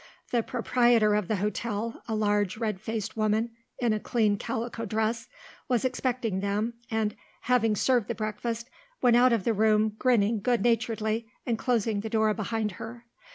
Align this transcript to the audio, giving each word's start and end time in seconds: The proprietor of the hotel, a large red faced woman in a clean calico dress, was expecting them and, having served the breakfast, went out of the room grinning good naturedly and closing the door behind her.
The 0.31 0.41
proprietor 0.41 1.13
of 1.13 1.27
the 1.27 1.35
hotel, 1.35 2.01
a 2.07 2.15
large 2.15 2.57
red 2.57 2.81
faced 2.81 3.15
woman 3.15 3.51
in 3.77 3.93
a 3.93 3.99
clean 3.99 4.35
calico 4.35 4.83
dress, 4.83 5.27
was 5.67 5.85
expecting 5.85 6.39
them 6.39 6.73
and, 6.89 7.15
having 7.41 7.75
served 7.75 8.07
the 8.07 8.15
breakfast, 8.15 8.67
went 9.03 9.15
out 9.15 9.31
of 9.31 9.43
the 9.43 9.53
room 9.53 9.89
grinning 9.99 10.39
good 10.39 10.63
naturedly 10.63 11.27
and 11.45 11.55
closing 11.59 11.99
the 11.99 12.09
door 12.09 12.33
behind 12.33 12.71
her. 12.81 13.05